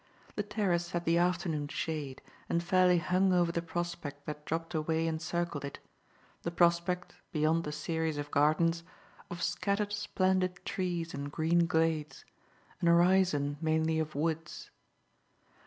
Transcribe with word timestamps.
The 0.35 0.41
terrace 0.41 0.89
had 0.93 1.05
the 1.05 1.19
afternoon 1.19 1.67
shade 1.67 2.23
and 2.49 2.63
fairly 2.63 2.97
hung 2.97 3.31
over 3.31 3.51
the 3.51 3.61
prospect 3.61 4.25
that 4.25 4.45
dropped 4.45 4.73
away 4.73 5.05
and 5.07 5.21
circled 5.21 5.63
it 5.63 5.77
the 6.41 6.49
prospect, 6.49 7.17
beyond 7.31 7.65
the 7.65 7.71
series 7.71 8.17
of 8.17 8.31
gardens, 8.31 8.81
of 9.29 9.43
scattered 9.43 9.93
splendid 9.93 10.65
trees 10.65 11.13
and 11.13 11.31
green 11.31 11.67
glades, 11.67 12.25
an 12.79 12.87
horizon 12.87 13.57
mainly 13.61 13.99
of 13.99 14.15
woods. 14.15 14.71